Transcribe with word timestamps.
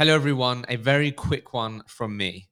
Hello, 0.00 0.14
everyone. 0.14 0.64
A 0.70 0.76
very 0.76 1.12
quick 1.12 1.52
one 1.52 1.82
from 1.86 2.16
me. 2.16 2.48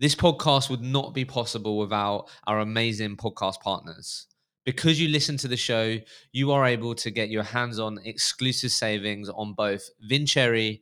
This 0.00 0.16
podcast 0.16 0.68
would 0.68 0.82
not 0.82 1.14
be 1.14 1.24
possible 1.24 1.78
without 1.78 2.28
our 2.48 2.58
amazing 2.58 3.16
podcast 3.16 3.60
partners. 3.60 4.26
Because 4.66 5.00
you 5.00 5.06
listen 5.06 5.36
to 5.36 5.46
the 5.46 5.56
show, 5.56 5.98
you 6.32 6.50
are 6.50 6.66
able 6.66 6.96
to 6.96 7.12
get 7.12 7.30
your 7.30 7.44
hands 7.44 7.78
on 7.78 8.00
exclusive 8.04 8.72
savings 8.72 9.28
on 9.28 9.54
both 9.54 9.88
Vincere 10.00 10.78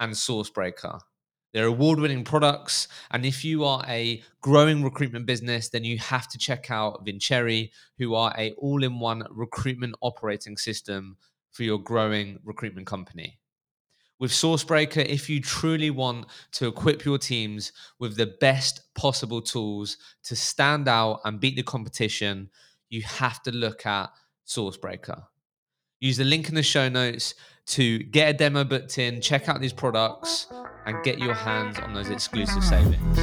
and 0.00 0.12
Sourcebreaker. 0.12 0.98
They're 1.54 1.66
award 1.66 2.00
winning 2.00 2.24
products. 2.24 2.88
And 3.12 3.24
if 3.24 3.44
you 3.44 3.62
are 3.62 3.84
a 3.86 4.20
growing 4.40 4.82
recruitment 4.82 5.26
business, 5.26 5.68
then 5.68 5.84
you 5.84 5.98
have 5.98 6.26
to 6.30 6.38
check 6.38 6.68
out 6.68 7.04
Vincere, 7.04 7.68
who 7.96 8.16
are 8.16 8.34
a 8.36 8.54
all 8.54 8.82
in 8.82 8.98
one 8.98 9.22
recruitment 9.30 9.94
operating 10.00 10.56
system 10.56 11.16
for 11.52 11.62
your 11.62 11.78
growing 11.78 12.40
recruitment 12.42 12.88
company 12.88 13.38
with 14.18 14.32
Sourcebreaker, 14.32 15.04
if 15.04 15.30
you 15.30 15.40
truly 15.40 15.90
want 15.90 16.26
to 16.52 16.66
equip 16.66 17.04
your 17.04 17.18
teams 17.18 17.72
with 17.98 18.16
the 18.16 18.34
best 18.40 18.82
possible 18.94 19.40
tools 19.40 19.96
to 20.24 20.34
stand 20.34 20.88
out 20.88 21.20
and 21.24 21.40
beat 21.40 21.56
the 21.56 21.62
competition, 21.62 22.50
you 22.90 23.02
have 23.02 23.42
to 23.44 23.52
look 23.52 23.86
at 23.86 24.10
Sourcebreaker. 24.46 25.22
Use 26.00 26.16
the 26.16 26.24
link 26.24 26.48
in 26.48 26.54
the 26.54 26.62
show 26.62 26.88
notes 26.88 27.34
to 27.66 27.98
get 27.98 28.30
a 28.30 28.32
demo 28.32 28.64
booked 28.64 28.98
in, 28.98 29.20
check 29.20 29.48
out 29.48 29.60
these 29.60 29.72
products, 29.72 30.46
and 30.86 31.02
get 31.04 31.18
your 31.18 31.34
hands 31.34 31.78
on 31.78 31.92
those 31.92 32.08
exclusive 32.08 32.64
savings. 32.64 33.16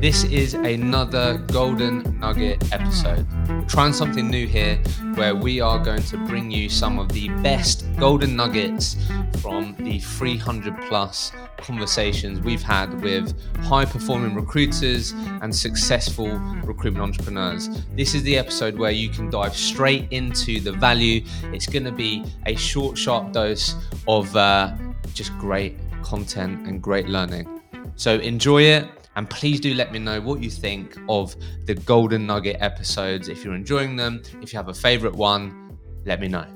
This 0.00 0.24
is 0.24 0.54
another 0.54 1.38
Golden 1.52 2.18
Nugget 2.20 2.72
episode. 2.72 3.26
Trying 3.72 3.94
something 3.94 4.28
new 4.28 4.46
here 4.46 4.76
where 5.14 5.34
we 5.34 5.62
are 5.62 5.82
going 5.82 6.02
to 6.02 6.18
bring 6.26 6.50
you 6.50 6.68
some 6.68 6.98
of 6.98 7.08
the 7.08 7.30
best 7.42 7.86
Golden 7.96 8.36
Nuggets 8.36 8.98
from 9.40 9.74
the 9.78 9.98
300 9.98 10.76
plus 10.88 11.32
conversations 11.56 12.38
we've 12.40 12.62
had 12.62 13.00
with 13.00 13.34
high 13.60 13.86
performing 13.86 14.34
recruiters 14.34 15.12
and 15.40 15.56
successful 15.56 16.28
recruitment 16.62 17.02
entrepreneurs. 17.02 17.70
This 17.96 18.14
is 18.14 18.22
the 18.24 18.36
episode 18.36 18.76
where 18.76 18.90
you 18.90 19.08
can 19.08 19.30
dive 19.30 19.56
straight 19.56 20.06
into 20.10 20.60
the 20.60 20.72
value. 20.72 21.24
It's 21.44 21.66
going 21.66 21.84
to 21.84 21.92
be 21.92 22.26
a 22.44 22.54
short, 22.54 22.98
sharp 22.98 23.32
dose 23.32 23.74
of 24.06 24.36
uh, 24.36 24.76
just 25.14 25.32
great 25.38 25.78
content 26.02 26.68
and 26.68 26.82
great 26.82 27.08
learning. 27.08 27.62
So 27.96 28.18
enjoy 28.18 28.64
it. 28.64 29.01
And 29.16 29.28
please 29.28 29.60
do 29.60 29.74
let 29.74 29.92
me 29.92 29.98
know 29.98 30.20
what 30.20 30.42
you 30.42 30.50
think 30.50 30.96
of 31.08 31.36
the 31.66 31.74
Golden 31.74 32.26
Nugget 32.26 32.56
episodes. 32.60 33.28
If 33.28 33.44
you're 33.44 33.54
enjoying 33.54 33.96
them, 33.96 34.22
if 34.40 34.52
you 34.52 34.56
have 34.58 34.68
a 34.68 34.74
favorite 34.74 35.14
one, 35.14 35.78
let 36.04 36.20
me 36.20 36.28
know. 36.28 36.46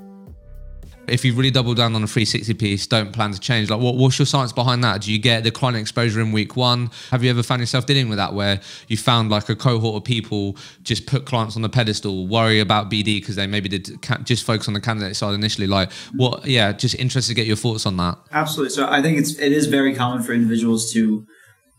If 1.07 1.23
you 1.23 1.33
really 1.33 1.51
double 1.51 1.73
down 1.73 1.95
on 1.95 2.03
a 2.03 2.07
360 2.07 2.53
piece, 2.55 2.85
don't 2.85 3.13
plan 3.13 3.31
to 3.31 3.39
change. 3.39 3.69
Like, 3.69 3.79
what, 3.79 3.95
what's 3.95 4.19
your 4.19 4.25
science 4.25 4.51
behind 4.51 4.83
that? 4.83 5.01
Do 5.01 5.11
you 5.11 5.19
get 5.19 5.45
the 5.45 5.51
client 5.51 5.77
exposure 5.77 6.19
in 6.19 6.33
week 6.33 6.57
one? 6.57 6.89
Have 7.11 7.23
you 7.23 7.29
ever 7.29 7.43
found 7.43 7.61
yourself 7.61 7.85
dealing 7.85 8.09
with 8.09 8.17
that 8.17 8.33
where 8.33 8.59
you 8.89 8.97
found 8.97 9.29
like 9.29 9.47
a 9.47 9.55
cohort 9.55 9.95
of 9.95 10.03
people 10.03 10.57
just 10.83 11.05
put 11.05 11.25
clients 11.25 11.55
on 11.55 11.61
the 11.61 11.69
pedestal, 11.69 12.27
worry 12.27 12.59
about 12.59 12.91
BD 12.91 13.21
because 13.21 13.37
they 13.37 13.47
maybe 13.47 13.69
did 13.69 13.89
just 14.23 14.43
focus 14.43 14.67
on 14.67 14.73
the 14.73 14.81
candidate 14.81 15.15
side 15.15 15.33
initially? 15.33 15.67
Like, 15.67 15.93
what? 16.15 16.45
Yeah, 16.45 16.73
just 16.73 16.95
interested 16.95 17.31
to 17.31 17.35
get 17.35 17.47
your 17.47 17.55
thoughts 17.55 17.85
on 17.85 17.95
that. 17.97 18.17
Absolutely. 18.33 18.75
So 18.75 18.89
I 18.89 19.01
think 19.01 19.17
it's 19.17 19.39
it 19.39 19.53
is 19.53 19.67
very 19.67 19.95
common 19.95 20.23
for 20.23 20.33
individuals 20.33 20.91
to 20.91 21.25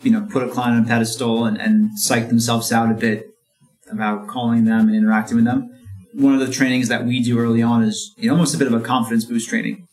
you 0.02 0.10
know, 0.10 0.26
put 0.30 0.42
a 0.42 0.48
client 0.48 0.76
on 0.76 0.84
a 0.84 0.86
pedestal 0.86 1.44
and, 1.44 1.60
and 1.60 1.98
psych 1.98 2.28
themselves 2.28 2.72
out 2.72 2.90
a 2.90 2.94
bit 2.94 3.26
about 3.90 4.28
calling 4.28 4.64
them 4.64 4.88
and 4.88 4.96
interacting 4.96 5.36
with 5.36 5.44
them. 5.44 5.70
One 6.14 6.34
of 6.34 6.40
the 6.40 6.52
trainings 6.52 6.88
that 6.88 7.04
we 7.04 7.22
do 7.22 7.38
early 7.38 7.62
on 7.62 7.82
is 7.82 8.14
you 8.16 8.28
know, 8.28 8.34
almost 8.34 8.54
a 8.54 8.58
bit 8.58 8.66
of 8.66 8.74
a 8.74 8.80
confidence 8.80 9.24
boost 9.24 9.48
training. 9.48 9.86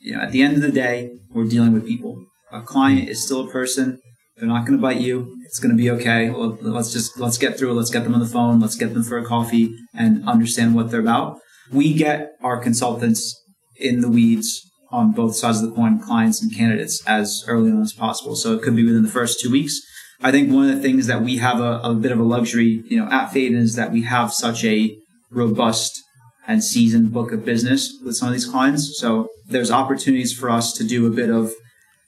You 0.00 0.16
know, 0.16 0.22
at 0.22 0.32
the 0.32 0.42
end 0.42 0.56
of 0.56 0.62
the 0.62 0.70
day, 0.70 1.10
we're 1.30 1.44
dealing 1.44 1.72
with 1.72 1.86
people. 1.86 2.24
A 2.52 2.62
client 2.62 3.08
is 3.08 3.22
still 3.22 3.46
a 3.46 3.50
person. 3.50 4.00
They're 4.36 4.48
not 4.48 4.66
going 4.66 4.78
to 4.78 4.82
bite 4.82 5.00
you. 5.00 5.36
It's 5.44 5.58
going 5.58 5.76
to 5.76 5.76
be 5.76 5.90
okay. 5.90 6.30
Well, 6.30 6.56
let's 6.60 6.92
just 6.92 7.18
let's 7.18 7.38
get 7.38 7.58
through 7.58 7.72
it. 7.72 7.74
Let's 7.74 7.90
get 7.90 8.04
them 8.04 8.14
on 8.14 8.20
the 8.20 8.26
phone. 8.26 8.60
Let's 8.60 8.76
get 8.76 8.94
them 8.94 9.02
for 9.02 9.18
a 9.18 9.24
coffee 9.24 9.74
and 9.94 10.26
understand 10.28 10.74
what 10.74 10.90
they're 10.90 11.00
about. 11.00 11.38
We 11.72 11.92
get 11.92 12.32
our 12.42 12.58
consultants 12.58 13.34
in 13.76 14.00
the 14.00 14.08
weeds 14.08 14.64
on 14.90 15.12
both 15.12 15.36
sides 15.36 15.62
of 15.62 15.68
the 15.68 15.76
coin, 15.76 15.98
clients 15.98 16.42
and 16.42 16.54
candidates, 16.54 17.02
as 17.06 17.44
early 17.46 17.70
on 17.70 17.82
as 17.82 17.92
possible. 17.92 18.34
So 18.34 18.54
it 18.54 18.62
could 18.62 18.76
be 18.76 18.84
within 18.84 19.02
the 19.02 19.10
first 19.10 19.40
two 19.40 19.50
weeks. 19.50 19.80
I 20.20 20.32
think 20.32 20.50
one 20.52 20.68
of 20.68 20.74
the 20.74 20.82
things 20.82 21.06
that 21.06 21.22
we 21.22 21.36
have 21.36 21.60
a, 21.60 21.80
a 21.82 21.94
bit 21.94 22.10
of 22.10 22.18
a 22.18 22.24
luxury, 22.24 22.82
you 22.88 22.98
know, 22.98 23.10
at 23.10 23.30
Faden 23.30 23.56
is 23.56 23.76
that 23.76 23.92
we 23.92 24.02
have 24.02 24.32
such 24.32 24.64
a 24.64 24.96
robust 25.30 26.02
and 26.46 26.64
seasoned 26.64 27.12
book 27.12 27.30
of 27.30 27.44
business 27.44 27.96
with 28.02 28.16
some 28.16 28.28
of 28.28 28.34
these 28.34 28.46
clients. 28.46 28.98
So 28.98 29.28
there's 29.46 29.70
opportunities 29.70 30.32
for 30.32 30.50
us 30.50 30.72
to 30.72 30.84
do 30.84 31.06
a 31.06 31.10
bit 31.10 31.30
of, 31.30 31.52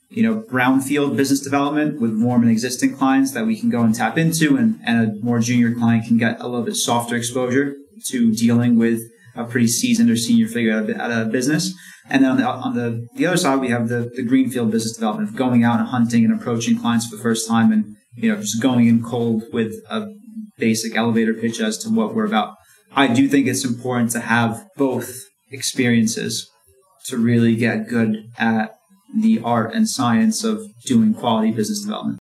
you 0.08 0.22
know, 0.22 0.40
brownfield 0.40 1.16
business 1.16 1.40
development 1.40 2.00
with 2.00 2.20
warm 2.20 2.42
and 2.42 2.50
existing 2.50 2.96
clients 2.96 3.32
that 3.32 3.46
we 3.46 3.60
can 3.60 3.69
go 3.69 3.82
and 3.82 3.94
tap 3.94 4.16
into 4.16 4.56
and, 4.56 4.80
and 4.84 4.98
a 4.98 5.24
more 5.24 5.38
junior 5.38 5.74
client 5.74 6.06
can 6.06 6.16
get 6.16 6.40
a 6.40 6.48
little 6.48 6.64
bit 6.64 6.74
softer 6.74 7.14
exposure 7.14 7.76
to 8.06 8.34
dealing 8.34 8.78
with 8.78 9.02
a 9.40 9.44
pretty 9.44 9.66
seasoned 9.66 10.10
or 10.10 10.16
senior 10.16 10.46
figure 10.46 10.72
at 10.72 11.10
a, 11.10 11.24
business. 11.26 11.74
And 12.08 12.24
then 12.24 12.32
on 12.32 12.36
the, 12.38 12.46
on 12.46 12.74
the, 12.74 13.06
the 13.14 13.26
other 13.26 13.36
side, 13.36 13.60
we 13.60 13.68
have 13.68 13.88
the, 13.88 14.10
the 14.14 14.22
greenfield 14.22 14.70
business 14.70 14.94
development 14.94 15.30
of 15.30 15.36
going 15.36 15.64
out 15.64 15.78
and 15.78 15.88
hunting 15.88 16.24
and 16.24 16.34
approaching 16.34 16.78
clients 16.78 17.08
for 17.08 17.16
the 17.16 17.22
first 17.22 17.48
time 17.48 17.72
and, 17.72 17.96
you 18.14 18.32
know, 18.32 18.40
just 18.40 18.60
going 18.60 18.86
in 18.86 19.02
cold 19.02 19.44
with 19.52 19.72
a 19.88 20.08
basic 20.58 20.96
elevator 20.96 21.34
pitch 21.34 21.60
as 21.60 21.78
to 21.78 21.88
what 21.88 22.14
we're 22.14 22.26
about. 22.26 22.54
I 22.94 23.06
do 23.06 23.28
think 23.28 23.46
it's 23.46 23.64
important 23.64 24.10
to 24.12 24.20
have 24.20 24.66
both 24.76 25.28
experiences 25.50 26.50
to 27.06 27.16
really 27.16 27.56
get 27.56 27.88
good 27.88 28.30
at 28.38 28.76
the 29.16 29.40
art 29.42 29.74
and 29.74 29.88
science 29.88 30.44
of 30.44 30.62
doing 30.84 31.14
quality 31.14 31.50
business 31.50 31.82
development. 31.82 32.19